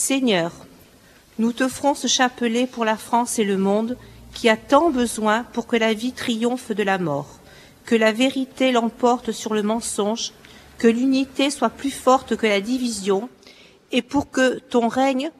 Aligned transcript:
Seigneur, 0.00 0.52
nous 1.38 1.52
te 1.52 1.68
ferons 1.68 1.94
ce 1.94 2.06
chapelet 2.06 2.66
pour 2.66 2.86
la 2.86 2.96
France 2.96 3.38
et 3.38 3.44
le 3.44 3.58
monde 3.58 3.98
qui 4.32 4.48
a 4.48 4.56
tant 4.56 4.88
besoin 4.88 5.44
pour 5.52 5.66
que 5.66 5.76
la 5.76 5.92
vie 5.92 6.12
triomphe 6.12 6.72
de 6.72 6.82
la 6.82 6.96
mort, 6.96 7.38
que 7.84 7.94
la 7.94 8.10
vérité 8.10 8.72
l'emporte 8.72 9.30
sur 9.30 9.52
le 9.52 9.62
mensonge, 9.62 10.32
que 10.78 10.88
l'unité 10.88 11.50
soit 11.50 11.68
plus 11.68 11.90
forte 11.90 12.34
que 12.34 12.46
la 12.46 12.62
division, 12.62 13.28
et 13.92 14.00
pour 14.00 14.30
que 14.30 14.58
ton 14.70 14.88
règne, 14.88 15.30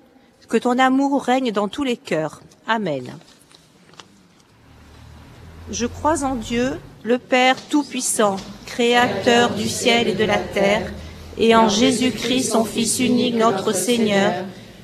que 0.46 0.58
ton 0.58 0.78
amour 0.78 1.22
règne 1.24 1.52
dans 1.52 1.68
tous 1.68 1.82
les 1.82 1.96
cœurs. 1.96 2.42
Amen. 2.68 3.16
Je 5.70 5.86
crois 5.86 6.22
en 6.22 6.34
Dieu, 6.34 6.78
le 7.02 7.16
Père 7.16 7.56
Tout-Puissant, 7.70 8.36
Créateur 8.66 9.54
du 9.54 9.68
ciel 9.68 10.06
et 10.06 10.14
de 10.14 10.24
la 10.24 10.38
terre, 10.38 10.92
et 11.38 11.54
en 11.54 11.68
Jésus-Christ, 11.68 12.52
son 12.52 12.64
Fils 12.64 13.00
unique, 13.00 13.36
notre 13.36 13.74
Seigneur, 13.74 14.32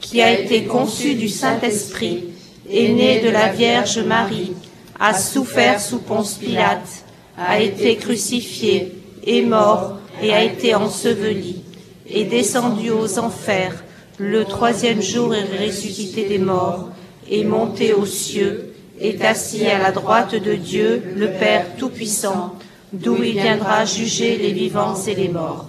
qui 0.00 0.22
a 0.22 0.38
été 0.38 0.64
conçu 0.64 1.14
du 1.14 1.28
Saint-Esprit, 1.28 2.24
est 2.70 2.88
né 2.88 3.20
de 3.20 3.28
la 3.28 3.48
Vierge 3.48 3.98
Marie, 3.98 4.52
a 4.98 5.14
souffert 5.14 5.80
sous 5.80 5.98
Ponce 5.98 6.34
Pilate, 6.34 7.05
a 7.38 7.60
été 7.60 7.96
crucifié, 7.96 8.92
est 9.27 9.42
mort 9.42 9.98
et 10.22 10.32
a 10.32 10.42
été 10.42 10.74
enseveli, 10.74 11.62
est 12.09 12.24
descendu 12.24 12.91
aux 12.91 13.19
enfers, 13.19 13.84
le 14.19 14.44
troisième 14.44 15.02
jour 15.02 15.34
est 15.34 15.66
ressuscité 15.66 16.24
des 16.24 16.38
morts, 16.38 16.88
est 17.30 17.44
monté 17.44 17.92
aux 17.92 18.06
cieux, 18.06 18.72
est 19.00 19.22
assis 19.22 19.66
à 19.66 19.78
la 19.78 19.92
droite 19.92 20.34
de 20.34 20.55
Dieu, 20.55 21.02
le 21.14 21.33
Père 21.33 21.66
Tout-Puissant, 21.77 22.55
d'où 22.92 23.22
il 23.22 23.38
viendra 23.38 23.84
juger 23.84 24.38
les 24.38 24.52
vivants 24.52 24.94
et 25.06 25.14
les 25.14 25.28
morts. 25.28 25.69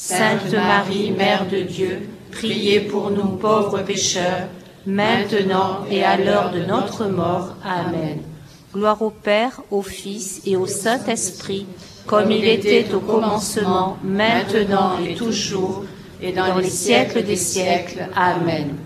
Sainte 0.00 0.52
Marie, 0.52 1.10
Mère 1.10 1.48
de 1.48 1.62
Dieu, 1.62 2.08
priez 2.30 2.78
pour 2.78 3.10
nous 3.10 3.30
pauvres 3.30 3.82
pécheurs, 3.82 4.46
maintenant 4.86 5.80
et 5.90 6.04
à 6.04 6.16
l'heure 6.16 6.52
de 6.52 6.60
notre 6.60 7.06
mort. 7.06 7.56
Amen. 7.64 8.20
Gloire 8.72 9.02
au 9.02 9.10
Père, 9.10 9.60
au 9.72 9.82
Fils 9.82 10.40
et 10.46 10.56
au 10.56 10.68
Saint-Esprit, 10.68 11.66
comme 12.06 12.30
il 12.30 12.44
était 12.44 12.94
au 12.94 13.00
commencement, 13.00 13.98
maintenant 14.04 15.00
et 15.04 15.16
toujours, 15.16 15.82
et 16.22 16.30
dans 16.30 16.56
les 16.56 16.70
siècles 16.70 17.24
des 17.24 17.34
siècles. 17.34 18.06
Amen. 18.14 18.76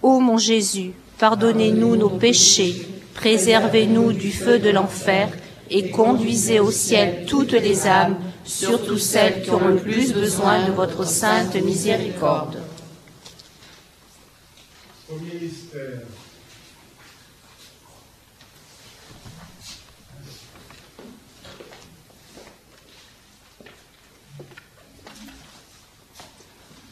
Ô 0.00 0.18
mon 0.20 0.38
Jésus, 0.38 0.92
pardonnez-nous 1.18 1.94
nos 1.94 2.08
péchés, 2.08 2.88
préservez-nous 3.12 4.14
du 4.14 4.32
feu 4.32 4.58
de 4.60 4.70
l'enfer, 4.70 5.28
et 5.70 5.90
conduisez 5.90 6.60
au 6.60 6.70
ciel 6.70 7.26
toutes 7.26 7.52
les 7.52 7.86
âmes, 7.86 8.18
surtout 8.44 8.98
celles 8.98 9.42
qui 9.42 9.50
ont 9.50 9.68
le 9.68 9.76
plus 9.76 10.12
besoin 10.12 10.66
de 10.66 10.72
votre 10.72 11.06
sainte 11.06 11.54
miséricorde. 11.56 12.58
Premier 15.08 15.40
mystère. 15.40 16.02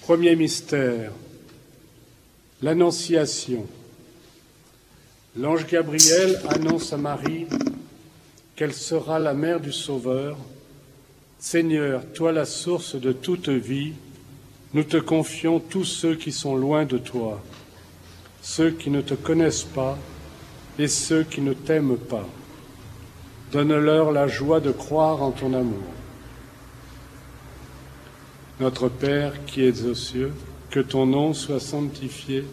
Premier 0.03 0.37
mystère, 0.37 1.13
l'Annonciation. 2.61 3.67
L'ange 5.35 5.67
Gabriel 5.67 6.41
annonce 6.51 6.93
à 6.93 6.99
Marie 6.99 7.47
qu'elle 8.57 8.73
sera 8.73 9.19
la 9.19 9.35
mère 9.35 9.61
du 9.61 9.73
Sauveur. 9.73 10.37
Seigneur, 11.39 12.03
toi 12.15 12.33
la 12.33 12.45
source 12.45 12.95
de 12.95 13.13
toute 13.13 13.49
vie, 13.49 13.93
nous 14.73 14.85
te 14.85 14.97
confions 14.97 15.61
tous 15.61 15.85
ceux 15.85 16.15
qui 16.15 16.33
sont 16.33 16.57
loin 16.57 16.85
de 16.85 16.99
toi, 16.99 17.43
ceux 18.43 18.71
qui 18.71 18.91
ne 18.91 19.01
te 19.01 19.15
connaissent 19.15 19.65
pas 19.65 19.99
et 20.79 20.89
ceux 20.89 21.23
qui 21.23 21.41
ne 21.41 21.53
t'aiment 21.53 21.99
pas. 21.99 22.27
Donne-leur 23.53 24.11
la 24.11 24.27
joie 24.27 24.61
de 24.61 24.73
croire 24.73 25.23
en 25.23 25.31
ton 25.31 25.55
amour. 25.55 25.85
Notre 28.61 28.89
Père 28.89 29.45
qui 29.47 29.65
es 29.65 29.83
aux 29.85 29.95
cieux, 29.95 30.33
que 30.71 30.81
ton 30.81 31.07
nom 31.07 31.35
soit 31.35 31.61
sanctifié, 31.61 32.45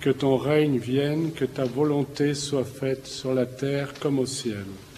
que 0.00 0.10
ton 0.10 0.36
règne 0.36 0.78
vienne, 0.78 1.32
que 1.32 1.44
ta 1.44 1.64
volonté 1.64 2.34
soit 2.34 2.64
faite 2.64 3.06
sur 3.06 3.32
la 3.32 3.46
terre 3.46 3.94
comme 4.00 4.18
au 4.18 4.26
ciel. 4.26 4.64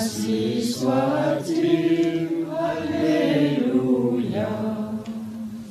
Ainsi 0.00 0.72
soit-il. 0.72 2.28
Alléluia. 2.72 4.48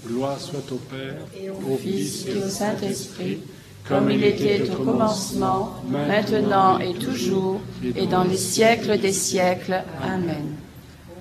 Gloire 0.06 0.40
soit 0.40 0.72
au 0.72 0.76
Père, 0.76 1.16
Et 1.42 1.50
au 1.50 1.78
Fils 1.78 2.26
et 2.28 2.38
au 2.38 2.48
Saint-Esprit, 2.48 3.40
comme 3.88 4.10
il 4.12 4.24
était 4.24 4.70
au 4.70 4.84
commencement, 4.84 5.76
maintenant 5.90 6.80
et 6.80 6.94
toujours, 6.94 7.62
et 7.84 8.06
dans 8.06 8.24
les 8.24 8.38
siècles 8.38 9.00
des 9.00 9.12
siècles. 9.14 9.82
Amen. 10.04 10.56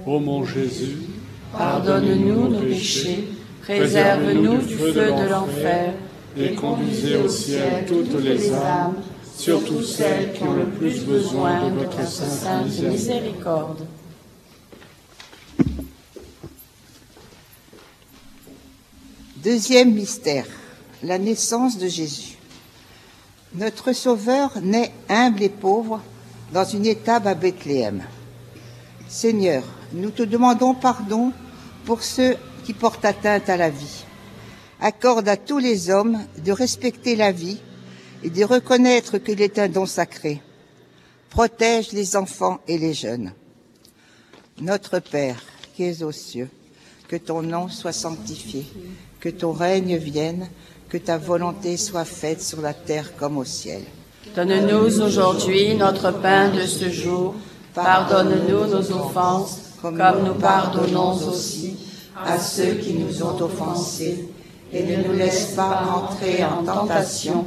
Ô 0.06 0.18
mon 0.18 0.44
Jésus, 0.44 0.98
Pardonne-nous 1.56 2.48
nos 2.48 2.60
péchés, 2.60 3.28
préserve-nous 3.62 4.58
du 4.58 4.74
feu 4.74 4.92
de 4.92 5.30
l'enfer, 5.30 5.94
et 6.36 6.54
conduisez 6.54 7.16
au 7.16 7.28
ciel 7.28 7.84
toutes 7.86 8.22
les 8.22 8.52
âmes, 8.52 8.94
surtout 9.38 9.82
celles 9.82 10.32
qui 10.32 10.42
ont 10.42 10.52
le 10.52 10.66
plus 10.66 11.04
besoin 11.04 11.70
de 11.70 11.74
votre 11.76 12.06
sainte 12.06 12.76
miséricorde. 12.80 13.86
Deuxième 19.36 19.94
mystère, 19.94 20.46
la 21.04 21.18
naissance 21.18 21.78
de 21.78 21.86
Jésus. 21.86 22.36
Notre 23.54 23.92
Sauveur 23.92 24.50
naît 24.60 24.92
humble 25.08 25.44
et 25.44 25.48
pauvre 25.48 26.02
dans 26.52 26.64
une 26.64 26.84
étable 26.84 27.28
à 27.28 27.34
Bethléem. 27.34 28.02
Seigneur, 29.08 29.62
nous 29.92 30.10
te 30.10 30.24
demandons 30.24 30.74
pardon 30.74 31.32
pour 31.84 32.02
ceux 32.02 32.36
qui 32.64 32.74
portent 32.74 33.04
atteinte 33.04 33.48
à 33.48 33.56
la 33.56 33.70
vie. 33.70 34.04
Accorde 34.80 35.28
à 35.28 35.36
tous 35.36 35.58
les 35.58 35.90
hommes 35.90 36.18
de 36.44 36.52
respecter 36.52 37.14
la 37.14 37.30
vie 37.30 37.60
et 38.22 38.30
de 38.30 38.44
reconnaître 38.44 39.18
qu'il 39.18 39.40
est 39.42 39.58
un 39.58 39.68
don 39.68 39.86
sacré. 39.86 40.40
Protège 41.30 41.92
les 41.92 42.16
enfants 42.16 42.60
et 42.66 42.78
les 42.78 42.94
jeunes. 42.94 43.32
Notre 44.60 44.98
Père, 44.98 45.42
qui 45.74 45.84
es 45.84 46.02
aux 46.02 46.12
cieux, 46.12 46.48
que 47.06 47.16
ton 47.16 47.42
nom 47.42 47.68
soit 47.68 47.92
sanctifié, 47.92 48.66
que 49.20 49.28
ton 49.28 49.52
règne 49.52 49.96
vienne, 49.96 50.48
que 50.88 50.98
ta 50.98 51.18
volonté 51.18 51.76
soit 51.76 52.04
faite 52.04 52.42
sur 52.42 52.60
la 52.60 52.74
terre 52.74 53.16
comme 53.16 53.38
au 53.38 53.44
ciel. 53.44 53.82
Donne-nous 54.34 55.00
aujourd'hui 55.02 55.74
notre 55.74 56.10
pain 56.12 56.50
de 56.50 56.62
ce 56.62 56.90
jour. 56.90 57.34
Pardonne-nous 57.74 58.66
nos 58.66 58.92
offenses, 58.92 59.60
comme 59.80 60.02
nous 60.24 60.34
pardonnons 60.34 61.14
aussi 61.28 61.76
à 62.16 62.38
ceux 62.38 62.74
qui 62.74 62.94
nous 62.94 63.22
ont 63.22 63.40
offensés. 63.40 64.28
Et 64.72 64.82
ne 64.84 65.02
nous 65.02 65.12
laisse 65.14 65.54
pas 65.54 65.82
entrer 65.94 66.44
en 66.44 66.62
tentation, 66.62 67.46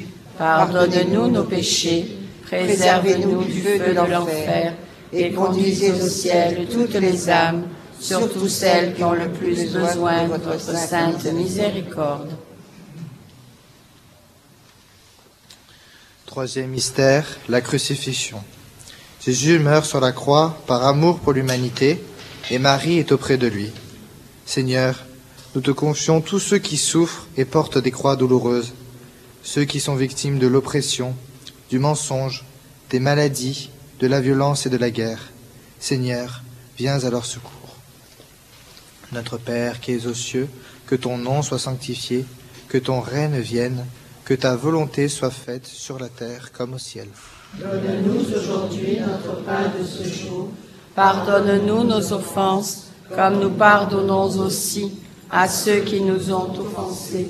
pardonne-nous 0.41 1.29
nos 1.29 1.43
péchés, 1.43 2.17
préservez-nous 2.41 3.43
du 3.43 3.61
feu 3.61 3.77
de 3.77 3.91
l'enfer, 3.93 4.73
et 5.13 5.31
conduisez 5.31 5.91
au 5.91 6.07
ciel 6.07 6.67
toutes 6.67 6.95
les 6.95 7.29
âmes, 7.29 7.67
surtout 7.99 8.47
celles 8.47 8.95
qui 8.95 9.03
ont 9.03 9.13
le 9.13 9.29
plus 9.29 9.71
besoin 9.71 10.23
de 10.23 10.29
votre 10.29 10.59
sainte 10.59 11.31
miséricorde. 11.31 12.31
Troisième 16.25 16.71
mystère, 16.71 17.27
la 17.47 17.61
crucifixion. 17.61 18.41
Jésus 19.23 19.59
meurt 19.59 19.85
sur 19.85 19.99
la 19.99 20.11
croix 20.11 20.57
par 20.65 20.83
amour 20.87 21.19
pour 21.19 21.33
l'humanité 21.33 22.01
et 22.49 22.57
Marie 22.57 22.97
est 22.97 23.11
auprès 23.11 23.37
de 23.37 23.45
lui. 23.45 23.69
Seigneur, 24.47 25.03
nous 25.53 25.61
te 25.61 25.69
confions 25.69 26.19
tous 26.19 26.39
ceux 26.39 26.57
qui 26.57 26.77
souffrent 26.77 27.27
et 27.37 27.45
portent 27.45 27.77
des 27.77 27.91
croix 27.91 28.15
douloureuses, 28.15 28.73
ceux 29.43 29.65
qui 29.65 29.79
sont 29.79 29.95
victimes 29.95 30.39
de 30.39 30.47
l'oppression, 30.47 31.15
du 31.69 31.79
mensonge, 31.79 32.45
des 32.89 32.99
maladies, 32.99 33.69
de 33.99 34.07
la 34.07 34.21
violence 34.21 34.65
et 34.65 34.69
de 34.69 34.77
la 34.77 34.91
guerre. 34.91 35.31
Seigneur, 35.79 36.43
viens 36.77 37.03
à 37.03 37.09
leur 37.09 37.25
secours. 37.25 37.51
Notre 39.11 39.37
Père 39.37 39.79
qui 39.79 39.93
es 39.93 40.07
aux 40.07 40.13
cieux, 40.13 40.47
que 40.85 40.95
ton 40.95 41.17
nom 41.17 41.41
soit 41.41 41.59
sanctifié, 41.59 42.25
que 42.67 42.77
ton 42.77 43.01
règne 43.01 43.39
vienne, 43.39 43.85
que 44.25 44.33
ta 44.33 44.55
volonté 44.55 45.07
soit 45.07 45.31
faite 45.31 45.65
sur 45.65 45.99
la 45.99 46.09
terre 46.09 46.51
comme 46.51 46.73
au 46.73 46.77
ciel. 46.77 47.07
Donne-nous 47.59 48.33
aujourd'hui 48.33 48.99
notre 48.99 49.43
pain 49.43 49.71
de 49.77 49.85
ce 49.85 50.03
jour. 50.07 50.49
Pardonne-nous 50.95 51.83
nos 51.83 52.13
offenses, 52.13 52.87
comme 53.13 53.39
nous 53.39 53.49
pardonnons 53.49 54.29
aussi 54.39 54.91
à 55.29 55.47
ceux 55.47 55.79
qui 55.79 56.01
nous 56.01 56.31
ont 56.33 56.51
offensés. 56.59 57.29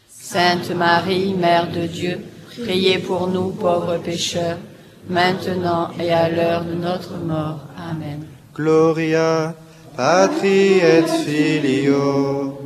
Sainte 0.21 0.69
Marie, 0.75 1.33
Mère 1.33 1.71
de 1.71 1.87
Dieu, 1.87 2.19
priez 2.63 2.99
pour 2.99 3.27
nous 3.27 3.49
pauvres 3.49 3.97
pécheurs, 3.97 4.59
maintenant 5.09 5.89
et 5.99 6.11
à 6.11 6.29
l'heure 6.29 6.63
de 6.63 6.75
notre 6.75 7.17
mort. 7.17 7.61
Amen. 7.77 8.25
Gloria 8.55 9.55
Patri 9.97 10.79
et 10.79 11.03
Filio 11.25 12.57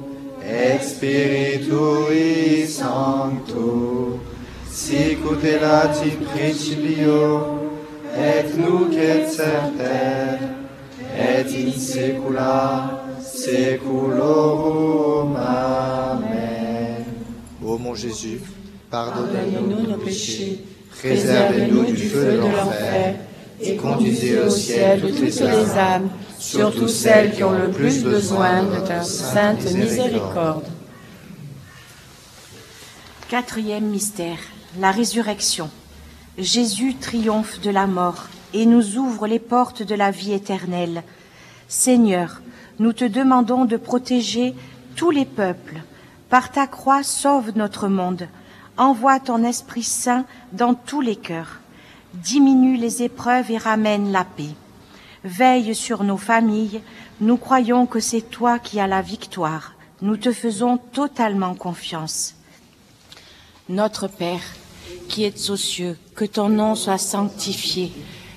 et 0.44 0.78
Spiritui 0.84 2.68
Sancto 2.68 4.20
sic 4.70 5.20
ut 5.24 5.44
et 5.44 5.60
nunc 8.58 8.94
et 8.94 9.26
et 11.18 11.56
in 11.56 11.72
saecula 11.72 13.00
saeculorum. 13.22 15.36
Amen. 15.36 16.35
Ô 17.76 17.78
mon 17.78 17.94
Jésus, 17.94 18.40
pardonnez-nous 18.90 19.82
nos 19.82 19.98
péchés, 19.98 20.64
préservez-nous 20.92 21.84
du 21.84 22.08
feu 22.08 22.38
de 22.38 22.38
l'enfer 22.38 23.16
et 23.60 23.76
conduisez 23.76 24.40
au 24.40 24.50
ciel 24.50 25.02
toutes 25.02 25.20
les 25.20 25.72
âmes, 25.72 26.10
surtout 26.40 26.88
celles 26.88 27.34
qui 27.34 27.44
ont 27.44 27.52
le 27.52 27.72
plus 27.72 28.02
besoin 28.02 28.64
de 28.64 28.88
ta 28.88 29.04
sainte 29.04 29.70
miséricorde. 29.74 30.64
Quatrième 33.28 33.88
mystère, 33.88 34.40
la 34.80 34.92
résurrection. 34.92 35.70
Jésus 36.38 36.96
triomphe 36.96 37.60
de 37.60 37.72
la 37.72 37.88
mort 37.88 38.28
et 38.54 38.66
nous 38.66 38.96
ouvre 38.96 39.28
les 39.28 39.40
portes 39.40 39.84
de 39.84 39.96
la 39.96 40.12
vie 40.12 40.32
éternelle. 40.32 41.04
Seigneur, 41.68 42.42
nous 42.80 42.94
te 42.94 43.04
demandons 43.04 43.66
de 43.66 43.76
protéger 43.76 44.54
tous 44.96 45.12
les 45.12 45.26
peuples. 45.26 45.82
Par 46.36 46.52
ta 46.52 46.68
croix, 46.68 47.02
sauve 47.02 47.54
notre 47.56 47.88
monde. 47.88 48.28
Envoie 48.76 49.22
ton 49.22 49.46
Esprit 49.46 49.84
Saint 49.84 50.26
dans 50.52 50.74
tous 50.74 51.00
les 51.00 51.16
cœurs. 51.16 51.62
Diminue 52.14 52.76
les 52.76 53.04
épreuves 53.04 53.52
et 53.52 53.58
ramène 53.58 54.12
la 54.12 54.26
paix. 54.26 54.54
Veille 55.24 55.74
sur 55.74 56.04
nos 56.04 56.18
familles. 56.18 56.82
Nous 57.22 57.38
croyons 57.38 57.86
que 57.86 58.02
c'est 58.02 58.20
toi 58.20 58.60
qui 58.60 58.82
as 58.82 58.88
la 58.88 59.02
victoire. 59.02 59.76
Nous 60.02 60.18
te 60.18 60.34
faisons 60.34 60.78
totalement 60.78 61.56
confiance. 61.56 62.36
Notre 63.70 64.10
Père, 64.10 64.44
qui 65.08 65.24
es 65.24 65.50
aux 65.50 65.56
cieux, 65.56 65.98
que 66.16 66.26
ton 66.26 66.50
nom 66.50 66.76
soit 66.76 66.98
sanctifié, 66.98 67.94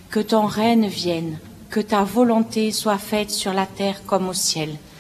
que 0.09 0.21
ton 0.21 0.47
règne 0.47 0.87
vienne, 0.87 1.41
que 1.69 1.81
ta 1.81 2.05
volonté 2.05 2.71
soit 2.71 2.99
faite 2.99 3.33
sur 3.33 3.53
la 3.53 3.67
terre 3.67 4.05
comme 4.07 4.29
au 4.29 4.35
ciel. 4.35 4.77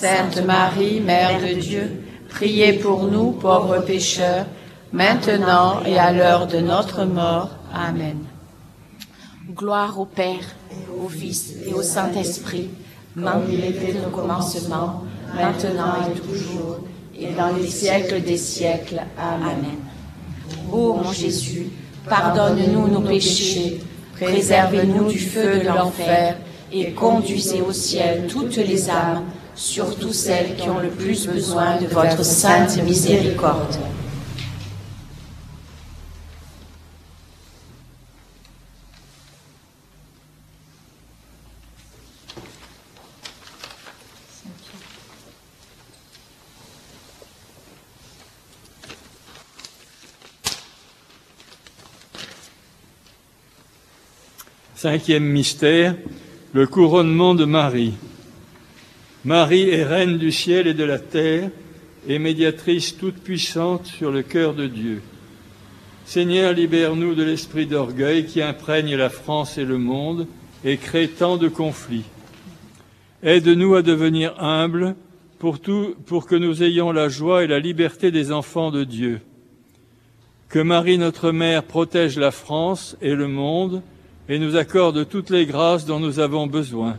Sainte 0.00 0.46
Marie, 0.46 1.00
Mère 1.00 1.40
de 1.40 1.54
Dieu, 1.54 2.04
priez 2.28 2.74
pour 2.74 3.08
nous 3.08 3.32
pauvres 3.32 3.80
pécheurs, 3.80 4.46
maintenant 4.92 5.80
et 5.84 5.98
à 5.98 6.12
l'heure 6.12 6.46
de 6.46 6.58
notre 6.58 7.04
mort. 7.04 7.50
Amen. 7.74 8.18
Gloire 9.52 9.98
au 9.98 10.04
Père, 10.04 10.54
au 11.04 11.08
Fils 11.08 11.52
et 11.66 11.72
au 11.74 11.82
Saint-Esprit, 11.82 12.68
commencement, 14.12 15.02
maintenant 15.34 15.94
et 16.08 16.20
toujours, 16.20 16.78
et 17.18 17.32
dans 17.32 17.56
les 17.56 17.66
siècles 17.66 18.22
des 18.22 18.36
siècles. 18.36 19.02
Amen. 19.18 19.78
Ô 20.70 20.94
mon 20.94 21.10
Jésus, 21.10 21.70
pardonne-nous 22.08 22.86
nos 22.86 23.00
péchés, 23.00 23.80
préserve-nous 24.14 25.10
du 25.10 25.18
feu 25.18 25.58
de 25.58 25.66
l'enfer, 25.66 26.36
et 26.70 26.92
conduisez 26.92 27.62
au 27.62 27.72
ciel 27.72 28.28
toutes 28.28 28.58
les 28.58 28.88
âmes, 28.88 29.24
surtout 29.58 30.12
celles 30.12 30.54
qui 30.54 30.70
ont 30.70 30.78
le 30.78 30.88
plus 30.88 31.26
besoin 31.26 31.80
de 31.80 31.86
votre 31.86 32.24
sainte 32.24 32.80
miséricorde. 32.84 33.76
Cinquième 54.76 55.24
mystère, 55.24 55.96
le 56.52 56.68
couronnement 56.68 57.34
de 57.34 57.44
Marie. 57.44 57.94
Marie 59.28 59.68
est 59.68 59.84
reine 59.84 60.16
du 60.16 60.32
ciel 60.32 60.66
et 60.66 60.72
de 60.72 60.84
la 60.84 60.98
terre 60.98 61.50
et 62.08 62.18
médiatrice 62.18 62.96
toute 62.96 63.16
puissante 63.16 63.84
sur 63.84 64.10
le 64.10 64.22
cœur 64.22 64.54
de 64.54 64.66
Dieu. 64.66 65.02
Seigneur, 66.06 66.54
libère-nous 66.54 67.14
de 67.14 67.24
l'esprit 67.24 67.66
d'orgueil 67.66 68.24
qui 68.24 68.40
imprègne 68.40 68.96
la 68.96 69.10
France 69.10 69.58
et 69.58 69.66
le 69.66 69.76
monde 69.76 70.26
et 70.64 70.78
crée 70.78 71.08
tant 71.08 71.36
de 71.36 71.48
conflits. 71.48 72.06
Aide-nous 73.22 73.74
à 73.74 73.82
devenir 73.82 74.32
humbles 74.42 74.94
pour, 75.38 75.58
pour 76.06 76.26
que 76.26 76.34
nous 76.34 76.62
ayons 76.62 76.90
la 76.90 77.10
joie 77.10 77.44
et 77.44 77.48
la 77.48 77.58
liberté 77.58 78.10
des 78.10 78.32
enfants 78.32 78.70
de 78.70 78.82
Dieu. 78.82 79.20
Que 80.48 80.58
Marie, 80.58 80.96
notre 80.96 81.32
Mère, 81.32 81.64
protège 81.64 82.18
la 82.18 82.30
France 82.30 82.96
et 83.02 83.14
le 83.14 83.28
monde 83.28 83.82
et 84.30 84.38
nous 84.38 84.56
accorde 84.56 85.06
toutes 85.06 85.28
les 85.28 85.44
grâces 85.44 85.84
dont 85.84 86.00
nous 86.00 86.18
avons 86.18 86.46
besoin. 86.46 86.98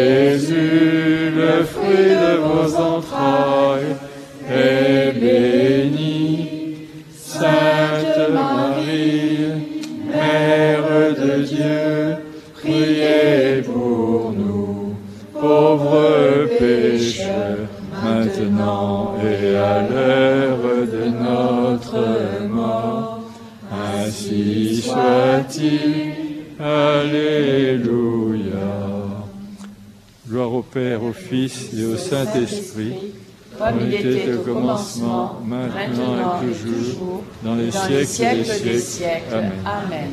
il 33.91 34.07
était 34.07 34.33
au 34.33 34.41
commencement, 34.41 35.41
maintenant 35.45 36.41
et 36.41 36.47
toujours, 36.47 37.23
dans 37.43 37.55
les 37.55 37.71
siècles 37.71 38.63
des 38.63 38.79
siècles. 38.79 39.43
Amen. 39.65 40.11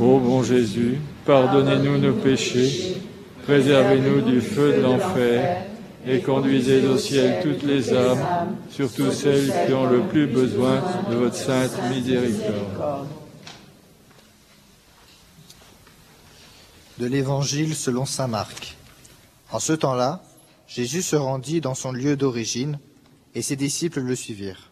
Ô 0.00 0.18
bon 0.18 0.42
Jésus, 0.42 0.98
pardonnez-nous 1.24 1.98
nos 1.98 2.14
péchés, 2.14 2.96
préservez-nous 3.44 4.22
du 4.22 4.40
feu 4.40 4.74
de 4.76 4.82
l'enfer, 4.82 5.64
et 6.06 6.20
conduisez 6.20 6.86
au 6.86 6.98
ciel 6.98 7.40
toutes 7.42 7.62
les 7.62 7.92
âmes, 7.94 8.56
surtout 8.70 9.10
celles 9.10 9.52
qui 9.66 9.72
ont 9.72 9.86
le 9.86 10.00
plus 10.00 10.26
besoin 10.26 10.82
de 11.10 11.14
votre 11.14 11.36
sainte 11.36 11.72
miséricorde. 11.90 13.06
de 16.98 17.06
l'Évangile 17.06 17.74
selon 17.74 18.04
saint 18.04 18.28
Marc. 18.28 18.76
En 19.50 19.58
ce 19.58 19.72
temps-là, 19.72 20.22
Jésus 20.66 21.02
se 21.02 21.16
rendit 21.16 21.60
dans 21.60 21.74
son 21.74 21.92
lieu 21.92 22.16
d'origine, 22.16 22.78
et 23.34 23.42
ses 23.42 23.56
disciples 23.56 24.00
le 24.00 24.14
suivirent. 24.14 24.70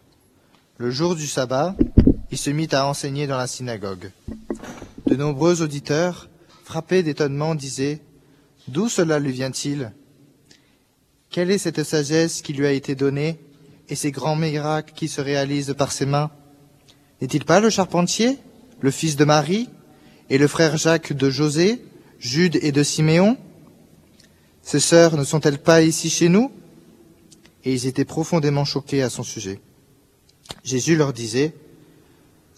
Le 0.77 0.89
jour 0.89 1.15
du 1.15 1.27
sabbat, 1.27 1.75
il 2.31 2.37
se 2.37 2.49
mit 2.49 2.69
à 2.71 2.87
enseigner 2.87 3.27
dans 3.27 3.37
la 3.37 3.47
synagogue. 3.47 4.11
De 5.05 5.15
nombreux 5.15 5.61
auditeurs, 5.61 6.29
frappés 6.63 7.03
d'étonnement, 7.03 7.55
disaient 7.55 8.01
D'où 8.67 8.89
cela 8.89 9.19
lui 9.19 9.33
vient-il? 9.33 9.91
Quelle 11.29 11.51
est 11.51 11.57
cette 11.57 11.83
sagesse 11.83 12.41
qui 12.41 12.53
lui 12.53 12.65
a 12.65 12.71
été 12.71 12.95
donnée 12.95 13.39
et 13.89 13.95
ces 13.95 14.11
grands 14.11 14.35
miracles 14.35 14.93
qui 14.95 15.07
se 15.07 15.21
réalisent 15.21 15.75
par 15.77 15.91
ses 15.91 16.05
mains? 16.05 16.31
N'est-il 17.21 17.45
pas 17.45 17.59
le 17.59 17.69
charpentier, 17.69 18.39
le 18.79 18.91
fils 18.91 19.15
de 19.15 19.25
Marie, 19.25 19.69
et 20.29 20.37
le 20.37 20.47
frère 20.47 20.77
Jacques 20.77 21.13
de 21.13 21.29
José, 21.29 21.83
Jude 22.19 22.57
et 22.61 22.71
de 22.71 22.81
Siméon? 22.83 23.37
Ces 24.63 24.79
sœurs 24.79 25.17
ne 25.17 25.25
sont-elles 25.25 25.61
pas 25.61 25.83
ici 25.83 26.09
chez 26.09 26.29
nous? 26.29 26.51
Et 27.65 27.73
ils 27.73 27.85
étaient 27.85 28.05
profondément 28.05 28.65
choqués 28.65 29.03
à 29.03 29.09
son 29.09 29.23
sujet. 29.23 29.61
Jésus 30.63 30.95
leur 30.95 31.13
disait, 31.13 31.53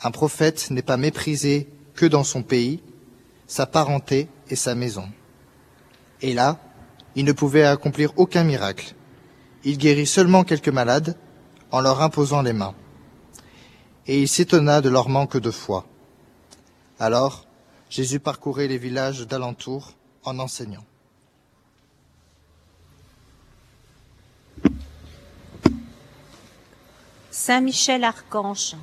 Un 0.01 0.11
prophète 0.11 0.69
n'est 0.69 0.83
pas 0.83 0.97
méprisé 0.97 1.67
que 1.95 2.05
dans 2.05 2.23
son 2.23 2.43
pays, 2.43 2.81
sa 3.47 3.65
parenté 3.65 4.27
et 4.49 4.55
sa 4.55 4.75
maison. 4.75 5.09
Et 6.21 6.33
là, 6.33 6.59
il 7.15 7.25
ne 7.25 7.31
pouvait 7.31 7.63
accomplir 7.63 8.13
aucun 8.17 8.43
miracle. 8.43 8.93
Il 9.63 9.77
guérit 9.77 10.07
seulement 10.07 10.43
quelques 10.43 10.69
malades 10.69 11.17
en 11.71 11.81
leur 11.81 12.01
imposant 12.01 12.43
les 12.43 12.53
mains. 12.53 12.75
Et 14.07 14.21
il 14.21 14.27
s'étonna 14.27 14.81
de 14.81 14.89
leur 14.89 15.09
manque 15.09 15.37
de 15.37 15.51
foi. 15.51 15.87
Alors, 16.99 17.47
Jésus 17.89 18.19
parcourait 18.19 18.67
les 18.67 18.77
villages 18.77 19.25
d'alentour 19.25 19.93
en 20.23 20.37
enseignant. 20.39 20.85
Saint 27.47 27.61
Michel 27.61 28.03
Archange, 28.03 28.75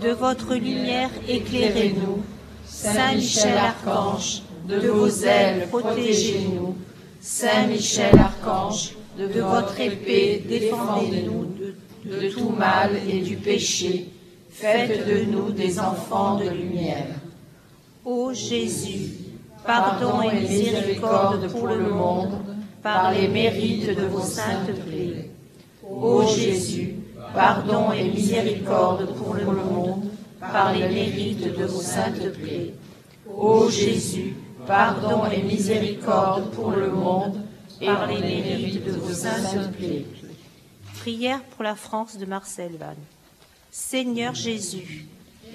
de 0.00 0.10
votre 0.10 0.54
lumière 0.54 1.10
éclairez-nous. 1.26 2.22
Saint 2.64 3.16
Michel 3.16 3.58
Archange, 3.58 4.42
de 4.68 4.86
vos 4.86 5.08
ailes 5.08 5.66
protégez-nous. 5.68 6.76
Saint 7.20 7.66
Michel 7.66 8.16
Archange, 8.16 8.92
de 9.18 9.40
votre 9.40 9.80
épée 9.80 10.44
défendez-nous 10.48 11.46
de, 12.04 12.28
tout 12.28 12.50
mal 12.50 13.00
et 13.08 13.18
du 13.18 13.34
péché. 13.34 14.10
Faites 14.48 15.04
de 15.04 15.24
nous 15.24 15.50
des 15.50 15.80
enfants 15.80 16.36
de 16.36 16.48
lumière. 16.50 17.16
Ô 18.04 18.32
Jésus, 18.32 19.10
pardon 19.66 20.22
et 20.22 20.38
miséricorde 20.38 21.50
pour 21.50 21.66
le 21.66 21.90
monde, 21.90 22.38
par 22.80 23.10
les 23.10 23.26
mérites 23.26 23.88
de 23.88 24.06
vos 24.06 24.20
saintes 24.20 24.72
plaies. 24.86 25.30
Ô 25.84 26.22
Jésus, 26.28 27.01
pardon 27.34 27.92
et 27.92 28.04
miséricorde 28.04 29.14
pour 29.14 29.34
le 29.34 29.44
monde, 29.44 30.10
par 30.40 30.72
les 30.72 30.88
mérites 30.88 31.56
de 31.56 31.64
vos 31.64 31.80
saintes 31.80 32.32
plaies. 32.32 32.74
Ô 33.34 33.68
Jésus, 33.70 34.36
pardon 34.66 35.22
et 35.30 35.42
miséricorde 35.42 36.50
pour 36.50 36.70
le 36.70 36.90
monde, 36.90 37.40
par 37.84 38.06
les 38.06 38.20
mérites 38.20 38.84
de 38.84 38.92
vos 38.92 39.12
saintes 39.12 39.72
plaies. 39.72 40.06
Prière 41.00 41.42
pour 41.42 41.64
la 41.64 41.74
France 41.74 42.16
de 42.16 42.26
Marcel 42.26 42.72
Van. 42.78 42.94
Seigneur 43.70 44.34
Jésus, 44.34 45.06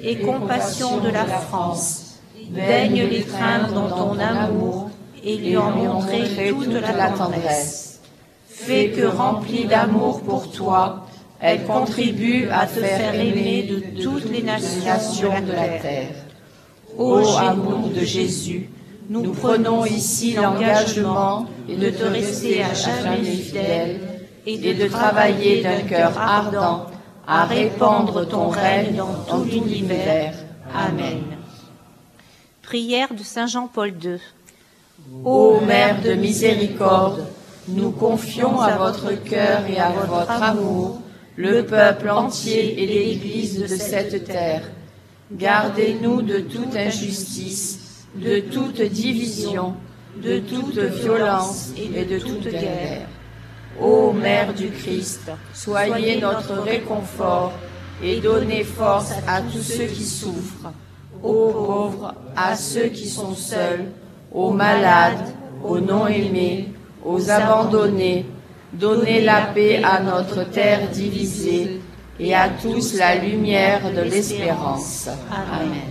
aie 0.04 0.20
compassion 0.20 1.00
de 1.00 1.10
la 1.10 1.26
France, 1.26 2.20
daigne 2.50 3.04
l'étreindre 3.04 3.74
dans 3.74 3.90
ton 3.90 4.20
amour 4.20 4.90
et 5.24 5.38
lui 5.38 5.58
en 5.58 5.72
montrer 5.72 6.50
toute 6.50 6.68
la 6.68 7.12
tendresse. 7.12 8.02
Fais 8.48 8.90
que, 8.90 9.06
remplie 9.06 9.66
d'amour 9.66 10.22
pour 10.22 10.52
toi, 10.52 11.07
elle 11.40 11.64
contribue 11.66 12.48
à 12.50 12.66
te 12.66 12.80
faire 12.80 13.14
aimer 13.14 13.64
de 13.64 14.02
toutes 14.02 14.30
les 14.32 14.42
nations 14.44 15.42
de 15.46 15.52
la 15.52 15.80
terre. 15.80 16.16
Ô 16.98 17.20
amour 17.38 17.90
de 17.90 18.00
Jésus, 18.00 18.70
nous 19.10 19.32
prenons 19.32 19.86
ici 19.86 20.34
l'engagement 20.34 21.46
de 21.68 21.90
te 21.90 22.04
rester 22.04 22.64
à 22.64 22.74
jamais 22.74 23.24
fidèle 23.24 24.00
et 24.46 24.74
de 24.74 24.88
travailler 24.88 25.62
d'un 25.62 25.82
cœur 25.82 26.18
ardent 26.18 26.88
à 27.28 27.46
répandre 27.46 28.28
ton 28.28 28.50
règne 28.50 28.96
dans 28.96 29.14
tout 29.28 29.44
l'univers. 29.44 30.34
Amen. 30.74 31.24
Prière 32.64 33.14
de 33.14 33.24
Saint 33.24 33.48
Jean-Paul 33.48 33.94
II. 34.04 34.20
Ô 35.24 35.60
Mère 35.62 36.02
de 36.02 36.14
miséricorde, 36.14 37.28
nous 37.68 37.92
confions 37.92 38.60
à 38.60 38.78
votre 38.78 39.12
cœur 39.24 39.62
et 39.70 39.78
à 39.78 39.92
votre 39.92 40.32
amour 40.32 41.02
le 41.38 41.64
peuple 41.64 42.10
entier 42.10 42.82
et 42.82 42.88
l'Église 42.88 43.62
de 43.62 43.68
cette 43.68 44.26
terre. 44.26 44.64
Gardez-nous 45.32 46.24
de 46.24 46.40
toute 46.40 46.76
injustice, 46.76 48.06
de 48.16 48.40
toute 48.40 48.82
division, 48.82 49.76
de 50.22 50.40
toute 50.40 50.80
violence 50.80 51.70
et 51.78 52.06
de 52.06 52.18
toute 52.18 52.50
guerre. 52.50 53.08
Ô 53.80 54.12
Mère 54.12 54.54
du 54.56 54.72
Christ, 54.72 55.32
soyez 55.54 56.20
notre 56.20 56.54
réconfort 56.54 57.54
et 58.04 58.20
donnez 58.20 58.64
force 58.64 59.14
à 59.28 59.42
tous 59.42 59.62
ceux 59.62 59.86
qui 59.86 60.04
souffrent, 60.04 60.72
aux 61.22 61.52
pauvres, 61.52 62.16
à 62.36 62.56
ceux 62.56 62.88
qui 62.88 63.08
sont 63.08 63.36
seuls, 63.36 63.86
aux 64.32 64.52
malades, 64.52 65.34
aux 65.64 65.80
non-aimés, 65.80 66.70
aux 67.06 67.30
abandonnés. 67.30 68.26
Donnez 68.74 69.22
la 69.22 69.42
paix 69.54 69.82
à 69.84 70.02
notre 70.02 70.44
terre 70.44 70.90
divisée 70.90 71.80
et 72.20 72.34
à 72.36 72.50
tous 72.50 72.96
la 72.96 73.16
lumière 73.16 73.94
de 73.94 74.02
l'espérance. 74.02 75.08
Amen. 75.32 75.82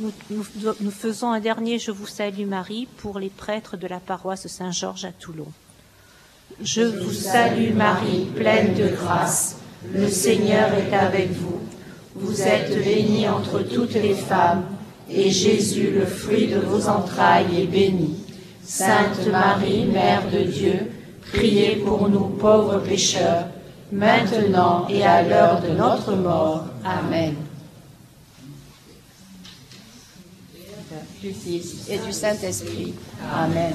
Nous, 0.00 0.12
nous- 0.30 0.44
nous 0.80 0.90
faisons 0.90 1.32
un 1.32 1.40
dernier 1.40 1.78
Je 1.78 1.90
vous 1.90 2.06
salue 2.06 2.46
Marie 2.46 2.86
pour 2.98 3.18
les 3.18 3.30
prêtres 3.30 3.76
de 3.76 3.86
la 3.88 3.98
paroisse 3.98 4.46
Saint-Georges 4.46 5.06
à 5.06 5.12
Toulon. 5.12 5.46
Je 6.62 6.82
vous 6.82 7.12
salue 7.12 7.72
Marie, 7.74 8.26
pleine 8.36 8.74
de 8.74 8.88
grâce. 8.88 9.56
Le 9.92 10.08
Seigneur 10.08 10.68
est 10.74 10.94
avec 10.94 11.30
vous. 11.32 11.60
Vous 12.14 12.42
êtes 12.42 12.82
bénie 12.84 13.28
entre 13.28 13.60
toutes 13.60 13.94
les 13.94 14.14
femmes, 14.14 14.64
et 15.10 15.30
Jésus, 15.30 15.90
le 15.94 16.04
fruit 16.04 16.48
de 16.48 16.58
vos 16.58 16.88
entrailles, 16.88 17.62
est 17.62 17.66
béni. 17.66 18.16
Sainte 18.64 19.26
Marie, 19.30 19.84
Mère 19.86 20.22
de 20.30 20.42
Dieu, 20.42 20.90
priez 21.32 21.76
pour 21.76 22.08
nous 22.08 22.28
pauvres 22.28 22.78
pécheurs, 22.78 23.46
maintenant 23.92 24.86
et 24.88 25.02
à 25.02 25.22
l'heure 25.22 25.60
de 25.60 25.68
notre 25.68 26.14
mort. 26.14 26.64
Amen. 26.84 27.36
Du 31.20 31.32
Fils 31.32 31.88
et 31.90 31.98
du 31.98 32.12
Saint-Esprit. 32.12 32.94
Amen. 33.34 33.74